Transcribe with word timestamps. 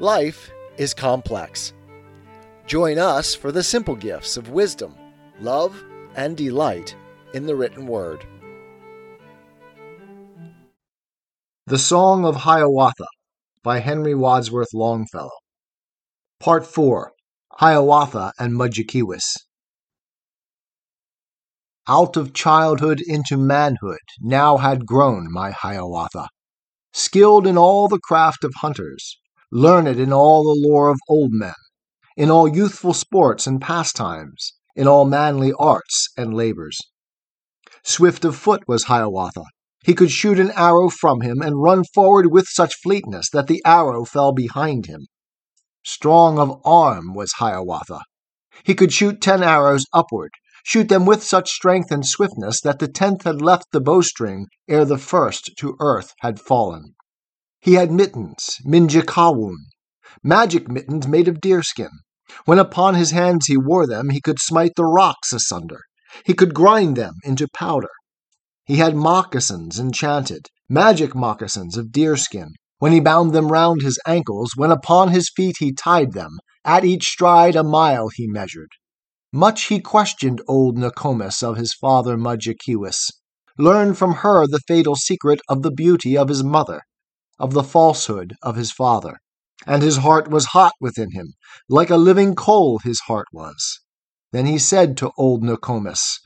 Life 0.00 0.52
is 0.76 0.94
complex. 0.94 1.72
Join 2.68 3.00
us 3.00 3.34
for 3.34 3.50
the 3.50 3.64
simple 3.64 3.96
gifts 3.96 4.36
of 4.36 4.50
wisdom, 4.50 4.94
love, 5.40 5.82
and 6.14 6.36
delight 6.36 6.94
in 7.34 7.46
the 7.46 7.56
written 7.56 7.84
word. 7.88 8.24
The 11.66 11.78
Song 11.78 12.24
of 12.24 12.36
Hiawatha 12.36 13.08
by 13.64 13.80
Henry 13.80 14.14
Wadsworth 14.14 14.72
Longfellow. 14.72 15.36
Part 16.38 16.64
4 16.64 17.10
Hiawatha 17.54 18.32
and 18.38 18.52
Mudjekeewis. 18.52 19.34
Out 21.88 22.16
of 22.16 22.32
childhood 22.32 23.00
into 23.04 23.36
manhood 23.36 23.98
now 24.20 24.58
had 24.58 24.86
grown 24.86 25.26
my 25.32 25.50
Hiawatha, 25.50 26.28
skilled 26.92 27.48
in 27.48 27.58
all 27.58 27.88
the 27.88 27.98
craft 27.98 28.44
of 28.44 28.52
hunters, 28.60 29.18
learned 29.50 29.98
in 29.98 30.12
all 30.12 30.42
the 30.42 30.68
lore 30.68 30.90
of 30.90 30.98
old 31.08 31.32
men, 31.32 31.54
in 32.16 32.30
all 32.30 32.48
youthful 32.48 32.92
sports 32.92 33.46
and 33.46 33.60
pastimes, 33.60 34.54
in 34.76 34.86
all 34.86 35.04
manly 35.04 35.52
arts 35.58 36.08
and 36.16 36.34
labors. 36.34 36.78
Swift 37.82 38.24
of 38.24 38.36
foot 38.36 38.62
was 38.68 38.84
Hiawatha. 38.84 39.44
He 39.84 39.94
could 39.94 40.10
shoot 40.10 40.38
an 40.38 40.50
arrow 40.50 40.90
from 40.90 41.20
him 41.20 41.40
and 41.40 41.62
run 41.62 41.84
forward 41.94 42.30
with 42.30 42.46
such 42.48 42.80
fleetness 42.82 43.30
that 43.30 43.46
the 43.46 43.62
arrow 43.64 44.04
fell 44.04 44.32
behind 44.32 44.86
him. 44.86 45.06
Strong 45.84 46.38
of 46.38 46.60
arm 46.64 47.14
was 47.14 47.32
Hiawatha. 47.38 48.00
He 48.64 48.74
could 48.74 48.92
shoot 48.92 49.22
ten 49.22 49.42
arrows 49.42 49.84
upward, 49.92 50.32
shoot 50.64 50.88
them 50.88 51.06
with 51.06 51.22
such 51.22 51.50
strength 51.50 51.90
and 51.90 52.06
swiftness 52.06 52.60
that 52.60 52.78
the 52.78 52.88
tenth 52.88 53.22
had 53.24 53.40
left 53.40 53.66
the 53.72 53.80
bowstring 53.80 54.48
ere 54.68 54.84
the 54.84 54.98
first 54.98 55.52
to 55.58 55.76
earth 55.80 56.12
had 56.20 56.40
fallen. 56.40 56.94
He 57.60 57.74
had 57.74 57.90
mittens, 57.90 58.58
Minjekahwun, 58.64 59.56
magic 60.22 60.68
mittens 60.70 61.08
made 61.08 61.28
of 61.28 61.40
deerskin. 61.40 61.90
When 62.44 62.58
upon 62.58 62.94
his 62.94 63.10
hands 63.10 63.46
he 63.46 63.56
wore 63.56 63.86
them, 63.86 64.10
he 64.10 64.20
could 64.20 64.38
smite 64.38 64.72
the 64.76 64.84
rocks 64.84 65.32
asunder. 65.32 65.80
He 66.24 66.34
could 66.34 66.54
grind 66.54 66.96
them 66.96 67.14
into 67.24 67.48
powder. 67.48 67.90
He 68.64 68.76
had 68.76 68.94
moccasins 68.94 69.78
enchanted, 69.78 70.46
magic 70.68 71.14
moccasins 71.14 71.76
of 71.76 71.90
deerskin. 71.90 72.54
When 72.78 72.92
he 72.92 73.00
bound 73.00 73.32
them 73.32 73.48
round 73.48 73.82
his 73.82 73.98
ankles, 74.06 74.52
when 74.54 74.70
upon 74.70 75.08
his 75.08 75.32
feet 75.34 75.56
he 75.58 75.72
tied 75.72 76.12
them, 76.12 76.38
at 76.64 76.84
each 76.84 77.08
stride 77.08 77.56
a 77.56 77.64
mile 77.64 78.08
he 78.14 78.28
measured. 78.28 78.70
Much 79.32 79.64
he 79.64 79.80
questioned 79.80 80.40
old 80.46 80.78
Nokomis 80.78 81.42
of 81.42 81.56
his 81.56 81.74
father 81.74 82.16
Mudjekeewis, 82.16 83.10
learned 83.58 83.98
from 83.98 84.14
her 84.14 84.46
the 84.46 84.60
fatal 84.68 84.94
secret 84.94 85.40
of 85.48 85.62
the 85.62 85.72
beauty 85.72 86.16
of 86.16 86.28
his 86.28 86.44
mother, 86.44 86.82
of 87.38 87.52
the 87.52 87.62
falsehood 87.62 88.34
of 88.42 88.56
his 88.56 88.72
father. 88.72 89.18
And 89.66 89.82
his 89.82 89.98
heart 89.98 90.30
was 90.30 90.46
hot 90.46 90.72
within 90.80 91.10
him, 91.12 91.34
like 91.68 91.90
a 91.90 91.96
living 91.96 92.34
coal 92.34 92.78
his 92.78 93.00
heart 93.00 93.26
was. 93.32 93.80
Then 94.32 94.46
he 94.46 94.58
said 94.58 94.96
to 94.98 95.12
old 95.16 95.42
Nokomis, 95.42 96.18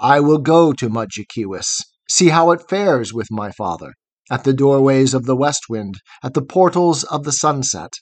I 0.00 0.20
will 0.20 0.38
go 0.38 0.72
to 0.74 0.90
Mudjekeewis, 0.90 1.80
see 2.10 2.28
how 2.28 2.50
it 2.50 2.68
fares 2.68 3.14
with 3.14 3.28
my 3.30 3.50
father, 3.50 3.94
at 4.30 4.44
the 4.44 4.52
doorways 4.52 5.14
of 5.14 5.24
the 5.24 5.36
west 5.36 5.66
wind, 5.68 5.94
at 6.22 6.34
the 6.34 6.42
portals 6.42 7.04
of 7.04 7.24
the 7.24 7.32
sunset. 7.32 7.92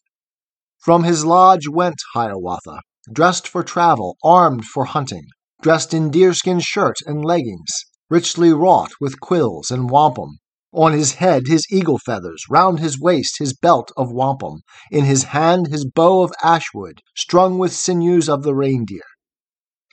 From 0.78 1.04
his 1.04 1.24
lodge 1.24 1.68
went 1.68 2.00
Hiawatha, 2.14 2.80
dressed 3.12 3.46
for 3.46 3.62
travel, 3.62 4.16
armed 4.24 4.64
for 4.64 4.86
hunting, 4.86 5.26
dressed 5.62 5.94
in 5.94 6.10
deerskin 6.10 6.60
shirt 6.60 6.96
and 7.06 7.24
leggings, 7.24 7.70
richly 8.10 8.52
wrought 8.52 8.92
with 9.00 9.20
quills 9.20 9.70
and 9.70 9.88
wampum, 9.88 10.38
on 10.74 10.92
his 10.92 11.14
head 11.14 11.46
his 11.46 11.64
eagle 11.70 11.98
feathers, 11.98 12.44
round 12.50 12.80
his 12.80 13.00
waist 13.00 13.38
his 13.38 13.54
belt 13.54 13.92
of 13.96 14.10
wampum, 14.10 14.60
in 14.90 15.04
his 15.04 15.24
hand 15.24 15.68
his 15.68 15.84
bow 15.84 16.22
of 16.22 16.32
ashwood, 16.42 17.00
strung 17.16 17.58
with 17.58 17.72
sinews 17.72 18.28
of 18.28 18.42
the 18.42 18.54
reindeer. 18.54 19.04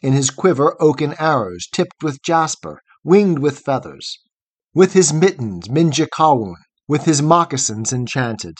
In 0.01 0.13
his 0.13 0.31
quiver 0.31 0.75
oaken 0.81 1.13
arrows, 1.19 1.67
tipped 1.71 2.01
with 2.01 2.23
jasper, 2.23 2.81
winged 3.03 3.39
with 3.39 3.59
feathers. 3.59 4.19
With 4.73 4.93
his 4.93 5.13
mittens 5.13 5.67
Minjekahwun, 5.67 6.55
with 6.87 7.05
his 7.05 7.21
moccasins 7.21 7.93
enchanted. 7.93 8.57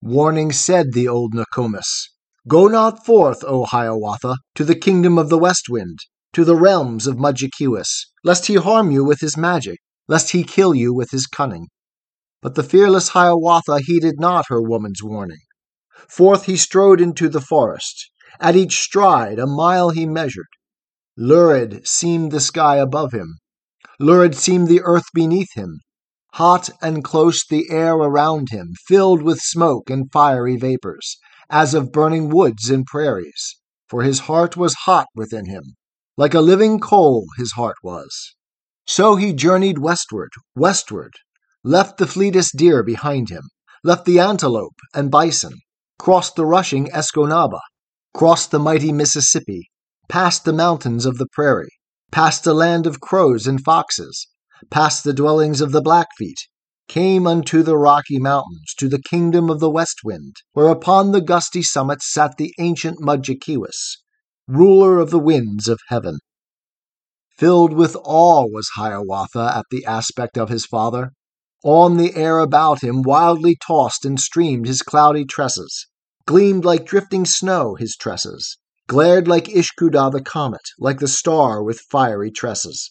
Warning 0.00 0.52
said 0.52 0.94
the 0.94 1.06
old 1.06 1.34
Nokomis, 1.34 2.08
Go 2.48 2.68
not 2.68 3.04
forth, 3.04 3.44
O 3.46 3.66
Hiawatha, 3.66 4.36
to 4.54 4.64
the 4.64 4.74
kingdom 4.74 5.18
of 5.18 5.28
the 5.28 5.36
west 5.36 5.68
wind, 5.68 5.98
to 6.32 6.44
the 6.44 6.56
realms 6.56 7.06
of 7.06 7.16
Mudjekeewis, 7.18 8.06
lest 8.24 8.46
he 8.46 8.54
harm 8.54 8.90
you 8.90 9.04
with 9.04 9.20
his 9.20 9.36
magic, 9.36 9.78
lest 10.10 10.32
he 10.32 10.42
kill 10.42 10.74
you 10.74 10.92
with 10.92 11.12
his 11.12 11.28
cunning. 11.28 11.68
But 12.42 12.56
the 12.56 12.64
fearless 12.64 13.10
Hiawatha 13.10 13.78
heeded 13.86 14.16
not 14.18 14.46
her 14.48 14.60
woman's 14.60 15.04
warning. 15.04 15.44
Forth 16.08 16.46
he 16.46 16.56
strode 16.56 17.00
into 17.00 17.28
the 17.28 17.40
forest. 17.40 18.10
At 18.40 18.56
each 18.56 18.80
stride 18.80 19.38
a 19.38 19.46
mile 19.46 19.90
he 19.90 20.06
measured. 20.06 20.48
Lurid 21.16 21.86
seemed 21.86 22.32
the 22.32 22.40
sky 22.40 22.76
above 22.78 23.12
him. 23.12 23.38
Lurid 24.00 24.34
seemed 24.34 24.66
the 24.66 24.80
earth 24.82 25.06
beneath 25.14 25.54
him. 25.54 25.78
Hot 26.32 26.70
and 26.82 27.04
close 27.04 27.44
the 27.48 27.70
air 27.70 27.94
around 27.94 28.48
him, 28.50 28.74
filled 28.88 29.22
with 29.22 29.38
smoke 29.38 29.90
and 29.90 30.10
fiery 30.10 30.56
vapors, 30.56 31.18
as 31.48 31.72
of 31.72 31.92
burning 31.92 32.30
woods 32.30 32.68
and 32.68 32.84
prairies. 32.84 33.60
For 33.88 34.02
his 34.02 34.20
heart 34.20 34.56
was 34.56 34.74
hot 34.86 35.06
within 35.14 35.46
him. 35.46 35.76
Like 36.16 36.34
a 36.34 36.40
living 36.40 36.80
coal 36.80 37.26
his 37.36 37.52
heart 37.52 37.76
was. 37.84 38.34
So 38.86 39.16
he 39.16 39.32
journeyed 39.32 39.78
westward, 39.78 40.30
westward, 40.54 41.12
left 41.62 41.98
the 41.98 42.06
fleetest 42.06 42.56
deer 42.56 42.82
behind 42.82 43.30
him, 43.30 43.42
left 43.84 44.04
the 44.04 44.18
antelope 44.18 44.76
and 44.94 45.10
bison, 45.10 45.54
crossed 45.98 46.36
the 46.36 46.46
rushing 46.46 46.88
Escanaba, 46.88 47.60
crossed 48.14 48.50
the 48.50 48.58
mighty 48.58 48.92
Mississippi, 48.92 49.70
passed 50.08 50.44
the 50.44 50.52
mountains 50.52 51.06
of 51.06 51.18
the 51.18 51.28
prairie, 51.32 51.70
passed 52.10 52.44
the 52.44 52.54
land 52.54 52.86
of 52.86 53.00
crows 53.00 53.46
and 53.46 53.62
foxes, 53.62 54.26
passed 54.70 55.04
the 55.04 55.12
dwellings 55.12 55.60
of 55.60 55.72
the 55.72 55.82
Blackfeet, 55.82 56.38
came 56.88 57.26
unto 57.26 57.62
the 57.62 57.78
Rocky 57.78 58.18
Mountains, 58.18 58.74
to 58.78 58.88
the 58.88 59.00
kingdom 59.00 59.48
of 59.48 59.60
the 59.60 59.70
west 59.70 60.00
wind, 60.02 60.34
where 60.54 60.68
upon 60.68 61.12
the 61.12 61.20
gusty 61.20 61.62
summits 61.62 62.12
sat 62.12 62.36
the 62.36 62.52
ancient 62.58 62.98
Mudjekeewis, 63.00 63.98
ruler 64.48 64.98
of 64.98 65.10
the 65.10 65.18
winds 65.18 65.68
of 65.68 65.78
heaven. 65.88 66.18
Filled 67.40 67.72
with 67.72 67.96
awe 68.04 68.44
was 68.44 68.68
Hiawatha 68.76 69.54
at 69.56 69.64
the 69.70 69.86
aspect 69.86 70.36
of 70.36 70.50
his 70.50 70.66
father. 70.66 71.12
On 71.64 71.96
the 71.96 72.14
air 72.14 72.38
about 72.38 72.84
him 72.84 73.00
wildly 73.00 73.56
tossed 73.66 74.04
and 74.04 74.20
streamed 74.20 74.66
his 74.66 74.82
cloudy 74.82 75.24
tresses, 75.24 75.86
gleamed 76.26 76.66
like 76.66 76.84
drifting 76.84 77.24
snow 77.24 77.76
his 77.76 77.96
tresses, 77.96 78.58
glared 78.88 79.26
like 79.26 79.48
Ishkoodah 79.48 80.12
the 80.12 80.20
comet, 80.20 80.60
like 80.78 80.98
the 80.98 81.08
star 81.08 81.62
with 81.62 81.80
fiery 81.90 82.30
tresses. 82.30 82.90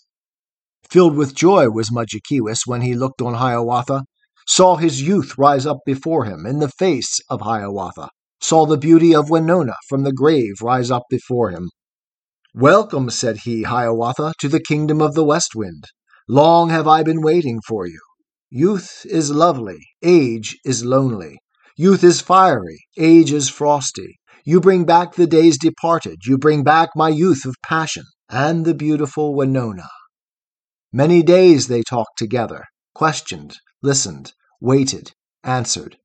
Filled 0.89 1.15
with 1.15 1.35
joy 1.35 1.69
was 1.69 1.91
Mudjekeewis 1.91 2.61
when 2.65 2.81
he 2.81 2.95
looked 2.95 3.21
on 3.21 3.35
Hiawatha, 3.35 4.01
saw 4.47 4.77
his 4.77 5.03
youth 5.03 5.37
rise 5.37 5.67
up 5.67 5.81
before 5.85 6.25
him 6.25 6.47
in 6.47 6.57
the 6.57 6.69
face 6.69 7.19
of 7.29 7.41
Hiawatha, 7.41 8.09
saw 8.41 8.65
the 8.65 8.77
beauty 8.79 9.13
of 9.13 9.29
Wenonah 9.29 9.77
from 9.87 10.01
the 10.01 10.11
grave 10.11 10.55
rise 10.63 10.89
up 10.89 11.03
before 11.07 11.51
him. 11.51 11.69
Welcome, 12.59 13.09
said 13.09 13.37
he, 13.45 13.63
Hiawatha, 13.63 14.33
to 14.41 14.49
the 14.49 14.59
kingdom 14.59 15.01
of 15.01 15.13
the 15.13 15.23
west 15.23 15.55
wind. 15.55 15.85
Long 16.27 16.69
have 16.69 16.89
I 16.89 17.03
been 17.03 17.21
waiting 17.21 17.61
for 17.65 17.87
you. 17.87 18.01
Youth 18.49 19.05
is 19.05 19.31
lovely, 19.31 19.77
age 20.03 20.57
is 20.65 20.83
lonely. 20.83 21.37
Youth 21.77 22.03
is 22.03 22.19
fiery, 22.19 22.79
age 22.97 23.31
is 23.31 23.47
frosty. 23.47 24.19
You 24.43 24.59
bring 24.59 24.83
back 24.83 25.15
the 25.15 25.25
days 25.25 25.57
departed, 25.57 26.17
you 26.25 26.37
bring 26.37 26.65
back 26.65 26.89
my 26.97 27.07
youth 27.07 27.45
of 27.45 27.55
passion, 27.65 28.03
and 28.29 28.65
the 28.65 28.73
beautiful 28.73 29.33
Wenonah. 29.33 29.87
Many 30.91 31.23
days 31.23 31.67
they 31.67 31.81
talked 31.81 32.17
together, 32.17 32.65
questioned, 32.93 33.55
listened, 33.81 34.33
waited, 34.59 35.13
answered. 35.45 35.95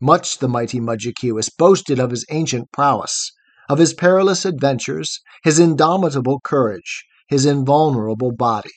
Much 0.00 0.38
the 0.38 0.46
mighty 0.46 0.78
Mudjekeewis 0.78 1.50
boasted 1.58 1.98
of 1.98 2.12
his 2.12 2.24
ancient 2.30 2.70
prowess, 2.70 3.32
of 3.68 3.78
his 3.78 3.94
perilous 3.94 4.44
adventures, 4.44 5.20
his 5.42 5.58
indomitable 5.58 6.40
courage, 6.40 7.04
his 7.28 7.44
invulnerable 7.44 8.32
body. 8.32 8.70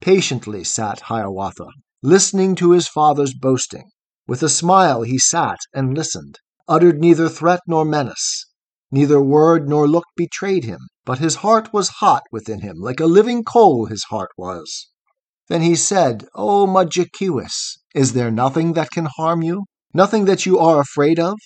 Patiently 0.00 0.64
sat 0.64 1.00
Hiawatha, 1.00 1.66
listening 2.02 2.54
to 2.56 2.72
his 2.72 2.86
father's 2.86 3.34
boasting. 3.34 3.90
With 4.26 4.42
a 4.42 4.48
smile 4.48 5.02
he 5.02 5.18
sat 5.18 5.58
and 5.74 5.94
listened, 5.94 6.38
uttered 6.68 7.00
neither 7.00 7.28
threat 7.28 7.60
nor 7.66 7.84
menace. 7.84 8.46
Neither 8.90 9.20
word 9.20 9.68
nor 9.68 9.88
look 9.88 10.04
betrayed 10.16 10.64
him, 10.64 10.80
but 11.04 11.18
his 11.18 11.36
heart 11.36 11.72
was 11.72 12.00
hot 12.00 12.22
within 12.30 12.60
him, 12.60 12.76
like 12.78 13.00
a 13.00 13.06
living 13.06 13.42
coal 13.42 13.86
his 13.86 14.04
heart 14.04 14.30
was. 14.38 14.88
Then 15.48 15.62
he 15.62 15.74
said, 15.74 16.26
O 16.34 16.66
Mudjekeewis, 16.66 17.78
is 17.94 18.12
there 18.12 18.30
nothing 18.30 18.72
that 18.74 18.90
can 18.90 19.08
harm 19.16 19.42
you? 19.42 19.64
Nothing 19.92 20.24
that 20.24 20.46
you 20.46 20.58
are 20.58 20.80
afraid 20.80 21.18
of? 21.18 21.38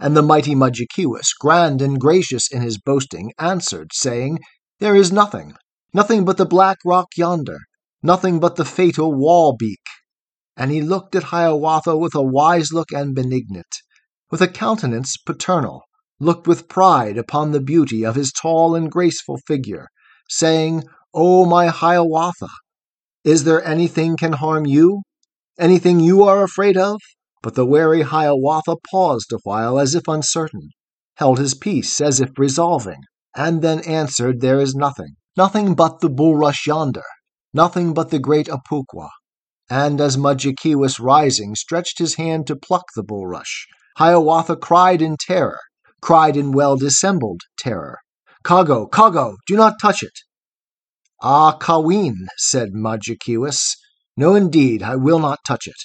And 0.00 0.16
the 0.16 0.22
mighty 0.22 0.54
Mudjekeewis, 0.54 1.26
grand 1.40 1.82
and 1.82 2.00
gracious 2.00 2.50
in 2.50 2.62
his 2.62 2.78
boasting, 2.78 3.32
answered, 3.38 3.90
saying, 3.92 4.38
There 4.78 4.94
is 4.94 5.10
nothing, 5.10 5.54
nothing 5.92 6.24
but 6.24 6.36
the 6.36 6.46
black 6.46 6.78
rock 6.84 7.08
yonder, 7.16 7.58
nothing 8.02 8.38
but 8.40 8.56
the 8.56 8.64
fatal 8.64 9.12
Wabeek. 9.12 9.82
And 10.56 10.70
he 10.70 10.82
looked 10.82 11.14
at 11.16 11.24
Hiawatha 11.24 11.96
with 11.96 12.14
a 12.14 12.22
wise 12.22 12.72
look 12.72 12.92
and 12.92 13.14
benignant. 13.14 13.66
with 14.30 14.42
a 14.42 14.48
countenance 14.48 15.16
paternal, 15.16 15.82
looked 16.20 16.46
with 16.46 16.68
pride 16.68 17.16
upon 17.16 17.52
the 17.52 17.60
beauty 17.60 18.04
of 18.04 18.14
his 18.14 18.32
tall 18.32 18.74
and 18.74 18.90
graceful 18.90 19.38
figure, 19.46 19.86
saying, 20.28 20.84
O 21.14 21.46
my 21.46 21.68
Hiawatha, 21.68 22.48
is 23.24 23.44
there 23.44 23.64
anything 23.64 24.16
can 24.16 24.34
harm 24.34 24.66
you? 24.66 25.02
Anything 25.58 26.00
you 26.00 26.22
are 26.24 26.42
afraid 26.42 26.76
of? 26.76 27.00
But 27.42 27.54
the 27.54 27.66
wary 27.66 28.02
Hiawatha 28.02 28.76
paused 28.90 29.32
a 29.32 29.38
while 29.44 29.78
as 29.78 29.94
if 29.94 30.08
uncertain, 30.08 30.70
held 31.16 31.38
his 31.38 31.54
peace 31.54 32.00
as 32.00 32.20
if 32.20 32.38
resolving, 32.38 33.02
and 33.36 33.62
then 33.62 33.80
answered, 33.80 34.40
There 34.40 34.60
is 34.60 34.74
nothing, 34.74 35.16
nothing 35.36 35.74
but 35.74 36.00
the 36.00 36.10
bulrush 36.10 36.66
yonder, 36.66 37.04
nothing 37.52 37.94
but 37.94 38.10
the 38.10 38.18
great 38.18 38.48
Apukwa. 38.48 39.10
And 39.70 40.00
as 40.00 40.16
Mudjekeewis 40.16 40.98
rising 40.98 41.54
stretched 41.54 41.98
his 41.98 42.14
hand 42.14 42.46
to 42.48 42.56
pluck 42.56 42.86
the 42.96 43.04
bulrush, 43.04 43.66
Hiawatha 43.98 44.56
cried 44.56 45.02
in 45.02 45.16
terror, 45.18 45.60
cried 46.00 46.36
in 46.36 46.52
well 46.52 46.76
dissembled 46.76 47.42
terror, 47.58 47.98
Kago, 48.44 48.88
Kago, 48.88 49.36
do 49.46 49.56
not 49.56 49.80
touch 49.80 50.02
it. 50.02 50.18
Ah, 51.20 51.56
Kaween, 51.58 52.28
said 52.36 52.72
Mudjekeewis, 52.72 53.76
no 54.16 54.34
indeed, 54.34 54.82
I 54.82 54.96
will 54.96 55.18
not 55.18 55.40
touch 55.46 55.66
it. 55.66 55.76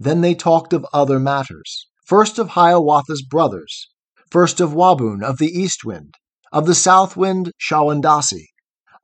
Then 0.00 0.20
they 0.20 0.34
talked 0.34 0.72
of 0.72 0.86
other 0.92 1.20
matters, 1.20 1.86
first 2.04 2.38
of 2.38 2.50
Hiawatha's 2.50 3.22
brothers, 3.22 3.88
first 4.30 4.60
of 4.60 4.72
Wabun 4.74 5.22
of 5.22 5.38
the 5.38 5.46
east 5.46 5.84
wind, 5.84 6.14
of 6.52 6.66
the 6.66 6.74
south 6.74 7.16
wind 7.16 7.52
Shawondasee, 7.58 8.46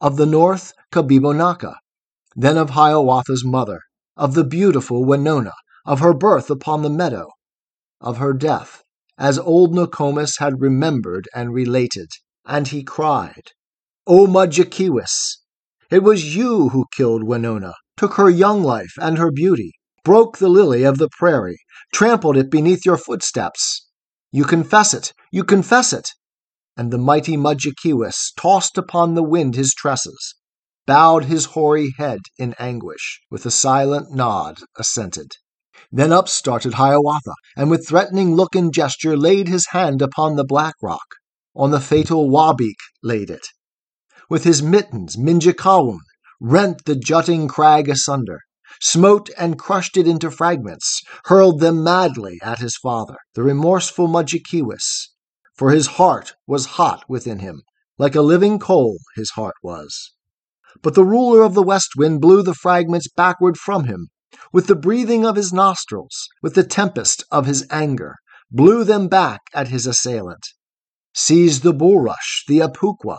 of 0.00 0.16
the 0.16 0.26
north 0.26 0.72
Kabibonokka, 0.92 1.74
then 2.34 2.56
of 2.56 2.70
Hiawatha's 2.70 3.44
mother, 3.44 3.80
of 4.16 4.34
the 4.34 4.44
beautiful 4.44 5.04
Wenonah, 5.04 5.54
of 5.86 6.00
her 6.00 6.12
birth 6.12 6.50
upon 6.50 6.82
the 6.82 6.90
meadow, 6.90 7.28
of 8.00 8.18
her 8.18 8.32
death, 8.32 8.82
as 9.16 9.38
old 9.38 9.74
Nokomis 9.74 10.38
had 10.38 10.60
remembered 10.60 11.28
and 11.34 11.52
related, 11.52 12.08
and 12.44 12.68
he 12.68 12.82
cried, 12.82 13.52
O 14.06 14.26
Mudjekeewis, 14.26 15.38
it 15.90 16.02
was 16.02 16.34
you 16.34 16.70
who 16.70 16.86
killed 16.92 17.22
Wenonah, 17.22 17.74
took 17.96 18.14
her 18.14 18.30
young 18.30 18.62
life 18.62 18.92
and 18.98 19.18
her 19.18 19.30
beauty, 19.30 19.72
broke 20.04 20.38
the 20.38 20.48
lily 20.48 20.82
of 20.84 20.98
the 20.98 21.08
prairie, 21.18 21.58
trampled 21.92 22.36
it 22.36 22.50
beneath 22.50 22.84
your 22.84 22.96
footsteps. 22.96 23.86
You 24.32 24.44
confess 24.44 24.94
it, 24.94 25.12
you 25.32 25.44
confess 25.44 25.92
it. 25.92 26.08
And 26.76 26.90
the 26.90 26.98
mighty 26.98 27.36
Mudjekeewis 27.36 28.32
tossed 28.36 28.78
upon 28.78 29.14
the 29.14 29.22
wind 29.22 29.54
his 29.54 29.74
tresses, 29.74 30.34
bowed 30.86 31.24
his 31.24 31.46
hoary 31.46 31.92
head 31.98 32.20
in 32.38 32.54
anguish, 32.58 33.20
with 33.30 33.44
a 33.44 33.50
silent 33.50 34.12
nod 34.12 34.58
assented. 34.76 35.32
Then 35.92 36.12
up 36.12 36.28
started 36.28 36.74
Hiawatha, 36.74 37.34
and 37.56 37.70
with 37.70 37.86
threatening 37.88 38.34
look 38.34 38.54
and 38.54 38.72
gesture 38.72 39.16
laid 39.16 39.48
his 39.48 39.66
hand 39.70 40.00
upon 40.00 40.36
the 40.36 40.44
black 40.44 40.74
rock, 40.82 41.16
on 41.54 41.70
the 41.70 41.80
fatal 41.80 42.30
Wabeek 42.30 42.76
laid 43.02 43.30
it. 43.30 43.46
With 44.28 44.44
his 44.44 44.62
mittens 44.62 45.16
Minjekahwun 45.16 45.98
rent 46.40 46.84
the 46.84 46.94
jutting 46.94 47.48
crag 47.48 47.88
asunder, 47.88 48.40
smote 48.80 49.30
and 49.36 49.58
crushed 49.58 49.96
it 49.96 50.06
into 50.06 50.30
fragments, 50.30 51.02
hurled 51.26 51.60
them 51.60 51.84
madly 51.84 52.38
at 52.42 52.58
his 52.58 52.76
father, 52.76 53.16
the 53.34 53.42
remorseful 53.42 54.08
Mudjekeewis, 54.08 55.08
for 55.56 55.70
his 55.70 55.86
heart 55.86 56.34
was 56.46 56.66
hot 56.76 57.04
within 57.08 57.38
him, 57.38 57.62
like 57.98 58.14
a 58.14 58.22
living 58.22 58.58
coal 58.58 58.98
his 59.14 59.30
heart 59.30 59.56
was. 59.62 60.12
But 60.82 60.94
the 60.94 61.04
ruler 61.04 61.42
of 61.42 61.54
the 61.54 61.62
west 61.62 61.90
wind 61.96 62.20
blew 62.20 62.42
the 62.42 62.54
fragments 62.54 63.08
backward 63.14 63.58
from 63.58 63.84
him, 63.84 64.08
with 64.52 64.68
the 64.68 64.76
breathing 64.76 65.26
of 65.26 65.36
his 65.36 65.52
nostrils, 65.52 66.28
with 66.42 66.54
the 66.54 66.64
tempest 66.64 67.24
of 67.30 67.46
his 67.46 67.66
anger, 67.70 68.16
blew 68.50 68.84
them 68.84 69.08
back 69.08 69.40
at 69.52 69.68
his 69.68 69.86
assailant. 69.86 70.46
Seized 71.12 71.62
the 71.62 71.74
bulrush, 71.74 72.44
the 72.46 72.60
apukwa, 72.60 73.18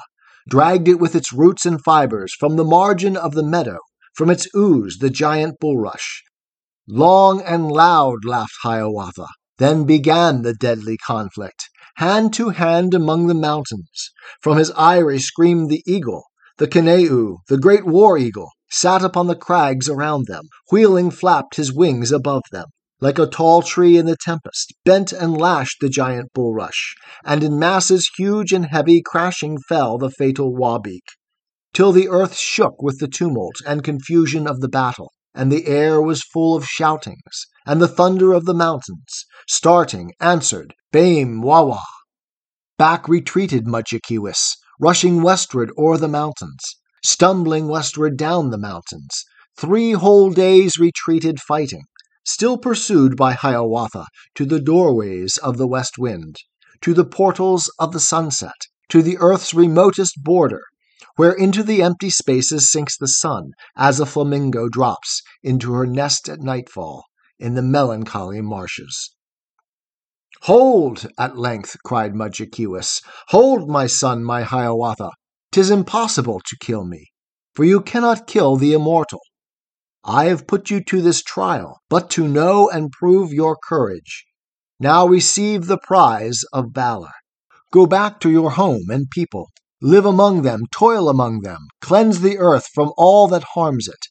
dragged 0.50 0.88
it 0.88 1.00
with 1.00 1.16
its 1.16 1.32
roots 1.32 1.66
and 1.66 1.84
fibers 1.84 2.34
from 2.34 2.56
the 2.56 2.64
margin 2.64 3.16
of 3.16 3.34
the 3.34 3.44
meadow, 3.44 3.78
from 4.14 4.30
its 4.30 4.48
ooze 4.56 4.98
the 5.00 5.10
giant 5.10 5.60
bulrush. 5.60 6.24
Long 6.88 7.42
and 7.42 7.72
loud 7.72 8.26
laughed 8.26 8.58
Hiawatha. 8.64 9.28
Then 9.58 9.84
began 9.84 10.42
the 10.42 10.56
deadly 10.56 10.98
conflict, 10.98 11.70
hand 11.98 12.34
to 12.34 12.50
hand 12.50 12.96
among 12.96 13.28
the 13.28 13.36
mountains. 13.36 14.10
From 14.42 14.58
his 14.58 14.72
eyrie 14.72 15.20
screamed 15.20 15.70
the 15.70 15.84
eagle, 15.86 16.24
the 16.58 16.68
Keneu, 16.68 17.38
the 17.48 17.60
great 17.60 17.86
war 17.86 18.18
eagle, 18.18 18.50
sat 18.72 19.04
upon 19.04 19.28
the 19.28 19.36
crags 19.36 19.88
around 19.88 20.26
them, 20.26 20.46
wheeling 20.72 21.12
flapped 21.12 21.58
his 21.58 21.72
wings 21.72 22.12
above 22.12 22.42
them. 22.52 22.66
Like 23.00 23.20
a 23.20 23.28
tall 23.28 23.62
tree 23.62 23.98
in 23.98 24.08
the 24.08 24.16
tempest, 24.16 24.74
bent 24.84 25.12
and 25.12 25.40
lashed 25.40 25.78
the 25.80 25.90
giant 25.90 26.34
bulrush, 26.34 26.96
and 27.24 27.44
in 27.44 27.60
masses 27.60 28.10
huge 28.18 28.54
and 28.54 28.66
heavy 28.66 29.02
crashing 29.02 29.60
fell 29.70 29.98
the 29.98 30.10
fatal 30.10 30.52
Wabeek, 30.52 31.06
till 31.74 31.92
the 31.92 32.10
earth 32.10 32.38
shook 32.38 32.82
with 32.82 33.00
the 33.00 33.08
tumult 33.08 33.56
and 33.66 33.84
confusion 33.84 34.48
of 34.48 34.60
the 34.60 34.70
battle, 34.70 35.12
and 35.34 35.52
the 35.52 35.68
air 35.68 36.02
was 36.02 36.22
full 36.22 36.56
of 36.56 36.66
shoutings, 36.66 37.48
and 37.66 37.82
the 37.82 37.88
thunder 37.88 38.34
of 38.34 38.46
the 38.46 38.54
mountains, 38.54 39.26
starting, 39.48 40.12
answered, 40.20 40.74
Baim-wawa. 40.92 41.82
Back 42.78 43.08
retreated 43.08 43.66
Mudjekeewis, 43.66 44.58
rushing 44.80 45.22
westward 45.22 45.72
o'er 45.78 45.98
the 45.98 46.08
mountains, 46.08 46.78
stumbling 47.04 47.68
westward 47.68 48.18
down 48.18 48.50
the 48.50 48.58
mountains. 48.58 49.24
Three 49.58 49.92
whole 49.92 50.32
days 50.32 50.78
retreated 50.78 51.40
fighting, 51.40 51.84
still 52.26 52.58
pursued 52.58 53.16
by 53.16 53.34
Hiawatha, 53.34 54.08
to 54.36 54.46
the 54.46 54.60
doorways 54.60 55.38
of 55.38 55.58
the 55.58 55.68
west 55.68 55.98
wind, 55.98 56.38
to 56.82 56.94
the 56.94 57.06
portals 57.06 57.72
of 57.80 57.92
the 57.94 58.00
sunset, 58.00 58.68
to 58.90 59.02
the 59.02 59.18
earth's 59.20 59.54
remotest 59.54 60.24
border, 60.24 60.64
where 61.16 61.32
into 61.32 61.64
the 61.64 61.82
empty 61.82 62.10
spaces 62.10 62.70
sinks 62.70 62.98
the 62.98 63.08
sun, 63.08 63.52
as 63.76 64.00
a 64.00 64.06
flamingo 64.06 64.70
drops 64.70 65.22
into 65.44 65.74
her 65.74 65.86
nest 65.86 66.30
at 66.30 66.40
nightfall 66.40 67.06
in 67.40 67.56
the 67.56 67.62
melancholy 67.62 68.42
marshes. 68.42 69.16
Hold! 70.46 71.06
at 71.20 71.38
length 71.38 71.78
cried 71.86 72.14
Mudjekeewis. 72.14 73.02
Hold, 73.28 73.70
my 73.70 73.86
son, 73.86 74.24
my 74.24 74.42
Hiawatha! 74.42 75.12
Tis 75.52 75.70
impossible 75.70 76.40
to 76.46 76.58
kill 76.60 76.84
me, 76.84 77.12
for 77.54 77.64
you 77.64 77.82
cannot 77.82 78.26
kill 78.26 78.56
the 78.56 78.74
immortal. 78.74 79.20
I 80.04 80.26
have 80.26 80.48
put 80.48 80.72
you 80.72 80.84
to 80.86 81.00
this 81.00 81.22
trial, 81.22 81.80
but 81.90 82.10
to 82.12 82.28
know 82.28 82.68
and 82.70 82.92
prove 82.92 83.32
your 83.32 83.56
courage. 83.56 84.26
Now 84.80 85.06
receive 85.06 85.68
the 85.68 85.78
prize 85.78 86.44
of 86.52 86.72
valor. 86.72 87.12
Go 87.72 87.86
back 87.86 88.20
to 88.22 88.32
your 88.32 88.50
home 88.50 88.90
and 88.90 89.12
people. 89.12 89.51
Live 89.84 90.06
among 90.06 90.44
them, 90.44 90.62
toil 90.72 91.10
among 91.10 91.42
them, 91.42 91.68
cleanse 91.82 92.22
the 92.22 92.38
earth 92.38 92.68
from 92.72 92.94
all 92.98 93.28
that 93.30 93.44
harms 93.56 93.88
it. 93.88 94.06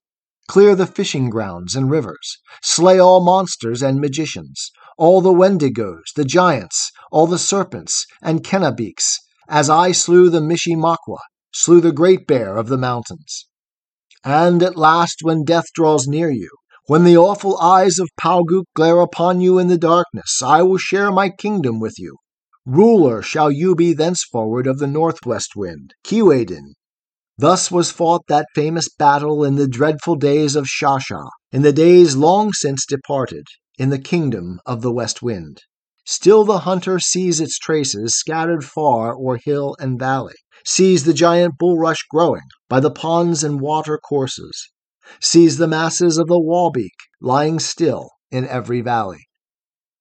Clear 0.49 0.75
the 0.75 0.87
fishing 0.87 1.31
grounds 1.31 1.77
and 1.77 1.89
rivers, 1.89 2.39
slay 2.61 2.99
all 2.99 3.23
monsters 3.23 3.81
and 3.81 4.01
magicians, 4.01 4.73
all 4.99 5.21
the 5.21 5.33
Wendigos, 5.33 6.13
the 6.17 6.25
giants, 6.25 6.91
all 7.13 7.29
the 7.29 7.39
serpents 7.39 8.05
and 8.21 8.43
Kenabeeks, 8.43 9.19
as 9.49 9.71
I 9.71 9.93
slew 9.93 10.29
the 10.29 10.41
Mishe-Mokwa, 10.41 11.19
slew 11.53 11.81
the 11.81 11.93
great 11.93 12.27
bear 12.27 12.57
of 12.57 12.67
the 12.67 12.77
mountains. 12.77 13.47
And 14.25 14.65
at 14.65 14.77
last, 14.77 15.21
when 15.23 15.45
death 15.45 15.67
draws 15.73 16.09
near 16.09 16.31
you, 16.31 16.51
when 16.87 17.05
the 17.05 17.17
awful 17.17 17.57
eyes 17.59 18.01
of 18.01 18.09
Pauguk 18.21 18.65
glare 18.75 18.99
upon 18.99 19.41
you 19.41 19.61
in 19.61 19.69
the 19.69 19.79
darkness, 19.79 20.43
I 20.43 20.63
will 20.63 20.79
share 20.79 21.13
my 21.13 21.29
kingdom 21.29 21.79
with 21.79 21.95
you. 21.97 22.17
Ruler 22.67 23.23
shall 23.23 23.51
you 23.51 23.75
be 23.75 23.93
thenceforward 23.93 24.67
of 24.67 24.79
the 24.79 24.87
northwest 24.87 25.57
wind, 25.57 25.95
Keewaydin. 26.05 26.75
Thus 27.39 27.71
was 27.71 27.91
fought 27.91 28.27
that 28.29 28.47
famous 28.55 28.89
battle 28.89 29.43
in 29.45 29.57
the 29.57 29.67
dreadful 29.67 30.17
days 30.17 30.57
of 30.57 30.67
Shah-shah, 30.67 31.29
in 31.53 31.63
the 31.63 31.73
days 31.73 32.17
long 32.17 32.53
since 32.53 32.85
departed, 32.85 33.47
in 33.79 33.89
the 33.89 33.99
kingdom 33.99 34.61
of 34.67 34.83
the 34.83 34.93
west 34.93 35.23
wind. 35.23 35.63
Still 36.05 36.45
the 36.45 36.61
hunter 36.61 36.99
sees 36.99 37.41
its 37.41 37.59
traces 37.59 38.15
scattered 38.19 38.65
far 38.65 39.17
o'er 39.17 39.39
hill 39.43 39.75
and 39.79 39.99
valley 39.99 40.35
sees 40.65 41.05
the 41.05 41.15
giant 41.15 41.57
bulrush 41.59 42.05
growing 42.11 42.43
by 42.69 42.81
the 42.81 42.91
ponds 42.91 43.43
and 43.43 43.61
water 43.61 43.97
courses, 43.99 44.71
sees 45.21 45.57
the 45.57 45.67
masses 45.67 46.19
of 46.19 46.27
the 46.27 46.39
Wabeek 46.39 46.93
lying 47.21 47.59
still 47.59 48.11
in 48.31 48.47
every 48.47 48.81
valley. 48.81 49.29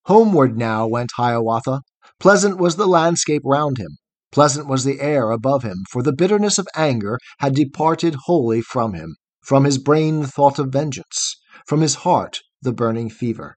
Homeward 0.06 0.58
now 0.58 0.88
went 0.88 1.12
Hiawatha. 1.16 1.82
Pleasant 2.20 2.58
was 2.58 2.76
the 2.76 2.86
landscape 2.86 3.44
round 3.46 3.78
him, 3.78 3.96
pleasant 4.30 4.68
was 4.68 4.84
the 4.84 5.00
air 5.00 5.32
above 5.32 5.64
him, 5.64 5.86
for 5.90 6.04
the 6.04 6.12
bitterness 6.12 6.58
of 6.58 6.68
anger 6.76 7.18
had 7.40 7.56
departed 7.56 8.14
wholly 8.26 8.62
from 8.62 8.94
him, 8.94 9.16
from 9.42 9.64
his 9.64 9.78
brain 9.78 10.20
the 10.20 10.28
thought 10.28 10.60
of 10.60 10.68
vengeance, 10.68 11.38
from 11.66 11.80
his 11.80 11.96
heart 12.04 12.42
the 12.62 12.74
burning 12.74 13.10
fever. 13.10 13.56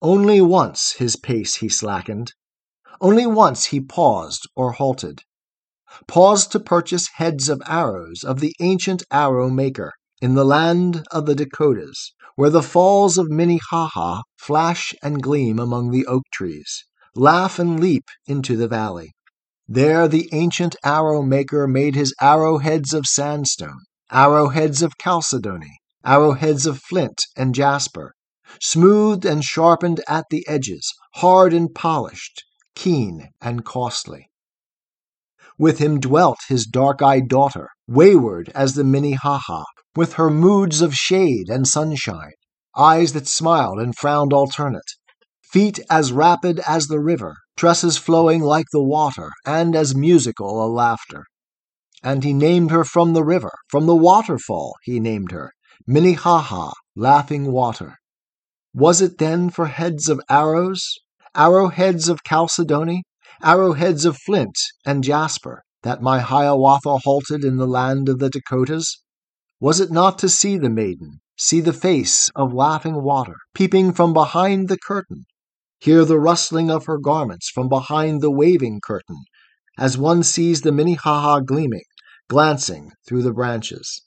Only 0.00 0.40
once 0.40 0.92
his 0.92 1.16
pace 1.16 1.56
he 1.56 1.68
slackened. 1.68 2.34
Only 3.00 3.26
once 3.26 3.64
he 3.64 3.80
paused 3.80 4.48
or 4.54 4.70
halted, 4.74 5.24
paused 6.06 6.52
to 6.52 6.60
purchase 6.60 7.08
heads 7.14 7.48
of 7.48 7.60
arrows 7.66 8.22
of 8.22 8.38
the 8.38 8.54
ancient 8.60 9.02
arrow 9.10 9.50
maker 9.50 9.92
in 10.22 10.34
the 10.34 10.44
land 10.44 11.04
of 11.10 11.26
the 11.26 11.34
Dakotas, 11.34 12.12
where 12.36 12.50
the 12.50 12.62
falls 12.62 13.18
of 13.18 13.28
Minnehaha 13.28 14.22
flash 14.36 14.94
and 15.02 15.20
gleam 15.20 15.58
among 15.58 15.90
the 15.90 16.06
oak 16.06 16.22
trees, 16.32 16.84
laugh 17.18 17.58
and 17.58 17.80
leap 17.80 18.04
into 18.28 18.56
the 18.56 18.68
valley. 18.68 19.12
There 19.66 20.06
the 20.06 20.28
ancient 20.32 20.76
arrow 20.84 21.20
maker 21.20 21.66
made 21.66 21.96
his 21.96 22.14
arrowheads 22.20 22.94
of 22.94 23.06
sandstone, 23.06 23.80
arrowheads 24.12 24.82
of 24.82 24.92
chalcedony, 25.02 25.78
arrowheads 26.06 26.64
of 26.64 26.78
flint 26.78 27.20
and 27.36 27.56
jasper, 27.56 28.14
smoothed 28.62 29.24
and 29.24 29.42
sharpened 29.42 30.00
at 30.08 30.26
the 30.30 30.46
edges, 30.46 30.94
hard 31.16 31.52
and 31.52 31.74
polished, 31.74 32.44
keen 32.76 33.30
and 33.40 33.64
costly. 33.64 34.30
With 35.58 35.80
him 35.80 35.98
dwelt 35.98 36.38
his 36.48 36.66
dark 36.66 37.02
eyed 37.02 37.28
daughter, 37.28 37.68
wayward 37.88 38.48
as 38.54 38.74
the 38.74 38.84
Minnehaha, 38.84 39.64
with 39.96 40.12
her 40.12 40.30
moods 40.30 40.80
of 40.80 40.94
shade 40.94 41.48
and 41.48 41.66
sunshine, 41.66 42.34
eyes 42.76 43.12
that 43.12 43.26
smiled 43.26 43.80
and 43.80 43.96
frowned 43.96 44.32
alternate, 44.32 44.94
feet 45.52 45.80
as 45.88 46.12
rapid 46.12 46.60
as 46.66 46.88
the 46.88 47.00
river, 47.00 47.34
tresses 47.56 47.96
flowing 47.96 48.42
like 48.42 48.66
the 48.70 48.82
water, 48.82 49.30
and 49.46 49.74
as 49.74 49.94
musical 49.94 50.62
a 50.64 50.68
laughter. 50.68 51.24
And 52.02 52.22
he 52.22 52.32
named 52.32 52.70
her 52.70 52.84
from 52.84 53.14
the 53.14 53.24
river, 53.24 53.52
from 53.68 53.86
the 53.86 53.96
waterfall 53.96 54.74
he 54.82 55.00
named 55.00 55.32
her, 55.32 55.52
Minnehaha, 55.86 56.72
laughing 56.94 57.50
water. 57.50 57.96
Was 58.74 59.00
it 59.00 59.18
then 59.18 59.48
for 59.48 59.66
heads 59.66 60.08
of 60.08 60.20
arrows, 60.28 60.82
arrowheads 61.34 62.08
of 62.08 62.20
chalcedony, 62.22 63.02
arrowheads 63.42 64.04
of 64.04 64.18
flint 64.18 64.56
and 64.84 65.02
jasper, 65.02 65.62
that 65.82 66.02
my 66.02 66.20
Hiawatha 66.20 66.98
halted 66.98 67.42
in 67.42 67.56
the 67.56 67.66
land 67.66 68.08
of 68.08 68.18
the 68.18 68.28
Dakotas? 68.28 69.02
Was 69.60 69.80
it 69.80 69.90
not 69.90 70.18
to 70.18 70.28
see 70.28 70.58
the 70.58 70.70
maiden, 70.70 71.20
see 71.38 71.60
the 71.60 71.72
face 71.72 72.30
of 72.36 72.52
laughing 72.52 73.02
water, 73.02 73.36
peeping 73.54 73.92
from 73.94 74.12
behind 74.12 74.68
the 74.68 74.78
curtain, 74.78 75.24
hear 75.78 76.04
the 76.04 76.18
rustling 76.18 76.70
of 76.70 76.86
her 76.86 76.98
garments 76.98 77.48
from 77.48 77.68
behind 77.68 78.20
the 78.20 78.30
waving 78.30 78.80
curtain, 78.84 79.22
as 79.78 79.96
one 79.96 80.22
sees 80.22 80.62
the 80.62 80.72
Minnehaha 80.72 81.40
gleaming, 81.40 81.84
glancing 82.28 82.90
through 83.06 83.22
the 83.22 83.32
branches, 83.32 84.02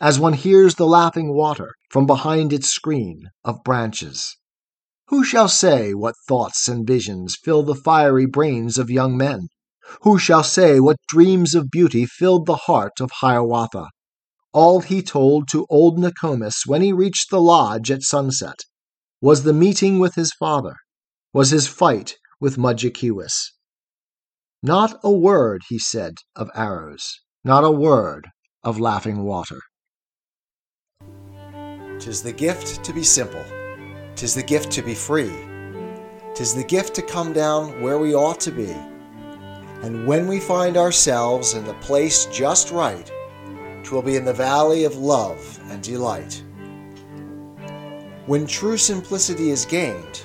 as 0.00 0.20
one 0.20 0.34
hears 0.34 0.74
the 0.74 0.86
laughing 0.86 1.34
water 1.34 1.72
from 1.90 2.06
behind 2.06 2.52
its 2.52 2.68
screen 2.68 3.30
of 3.44 3.64
branches? 3.64 4.36
Who 5.08 5.24
shall 5.24 5.48
say 5.48 5.94
what 5.94 6.14
thoughts 6.28 6.68
and 6.68 6.86
visions 6.86 7.36
fill 7.42 7.62
the 7.62 7.74
fiery 7.74 8.26
brains 8.26 8.78
of 8.78 8.90
young 8.90 9.16
men? 9.16 9.48
Who 10.02 10.18
shall 10.18 10.42
say 10.42 10.80
what 10.80 10.96
dreams 11.08 11.54
of 11.54 11.70
beauty 11.70 12.06
filled 12.06 12.46
the 12.46 12.56
heart 12.56 13.00
of 13.00 13.10
Hiawatha? 13.20 13.88
All 14.52 14.80
he 14.80 15.02
told 15.02 15.48
to 15.48 15.66
old 15.68 15.98
Nokomis 15.98 16.62
when 16.66 16.80
he 16.80 16.92
reached 16.92 17.30
the 17.30 17.40
lodge 17.40 17.90
at 17.90 18.02
sunset 18.02 18.60
was 19.20 19.42
the 19.42 19.52
meeting 19.52 19.98
with 19.98 20.14
his 20.14 20.32
father, 20.32 20.76
was 21.34 21.50
his 21.50 21.66
fight 21.66 22.16
with 22.40 22.56
Mudjekeewis. 22.56 23.50
Not 24.62 25.00
a 25.02 25.10
word, 25.10 25.62
he 25.68 25.80
said, 25.80 26.14
of 26.36 26.48
arrows, 26.54 27.20
not 27.44 27.64
a 27.64 27.70
word 27.70 28.28
of 28.62 28.78
laughing 28.78 29.24
water. 29.24 29.58
Tis 31.98 32.22
the 32.22 32.32
gift 32.32 32.84
to 32.84 32.92
be 32.92 33.02
simple, 33.02 33.44
tis 34.14 34.34
the 34.34 34.42
gift 34.44 34.70
to 34.72 34.82
be 34.82 34.94
free, 34.94 35.32
tis 36.34 36.54
the 36.54 36.64
gift 36.64 36.94
to 36.94 37.02
come 37.02 37.32
down 37.32 37.82
where 37.82 37.98
we 37.98 38.14
ought 38.14 38.40
to 38.40 38.52
be. 38.52 38.72
And 39.82 40.06
when 40.06 40.28
we 40.28 40.38
find 40.38 40.76
ourselves 40.76 41.54
in 41.54 41.64
the 41.64 41.74
place 41.74 42.26
just 42.26 42.70
right, 42.70 43.10
'twill 43.82 44.02
be 44.02 44.16
in 44.16 44.24
the 44.24 44.32
valley 44.32 44.84
of 44.84 44.96
love 44.96 45.60
and 45.68 45.82
delight. 45.82 46.42
When 48.26 48.46
true 48.46 48.78
simplicity 48.78 49.50
is 49.50 49.66
gained, 49.66 50.24